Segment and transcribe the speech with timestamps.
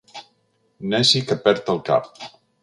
[0.93, 2.11] Neci que perd el cap.